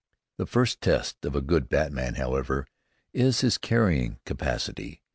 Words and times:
The 0.39 0.47
real 0.51 0.65
test 0.65 1.23
of 1.25 1.35
a 1.35 1.43
good 1.43 1.69
batman, 1.69 2.15
however, 2.15 2.65
is 3.13 3.41
his 3.41 3.59
carrying 3.59 4.17
capacity. 4.25 5.03